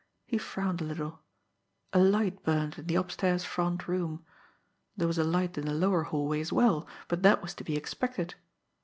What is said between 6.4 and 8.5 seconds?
as well, but that was to be expected.